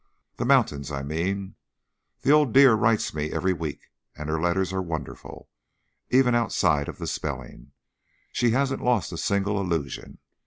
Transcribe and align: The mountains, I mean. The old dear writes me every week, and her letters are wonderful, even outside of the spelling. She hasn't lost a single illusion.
The 0.37 0.45
mountains, 0.45 0.91
I 0.91 1.03
mean. 1.03 1.57
The 2.23 2.31
old 2.31 2.53
dear 2.53 2.73
writes 2.73 3.13
me 3.13 3.31
every 3.31 3.53
week, 3.53 3.91
and 4.15 4.29
her 4.29 4.41
letters 4.41 4.73
are 4.73 4.81
wonderful, 4.81 5.47
even 6.09 6.33
outside 6.33 6.87
of 6.89 6.97
the 6.97 7.05
spelling. 7.05 7.73
She 8.33 8.49
hasn't 8.49 8.81
lost 8.83 9.11
a 9.11 9.17
single 9.19 9.61
illusion. 9.61 10.17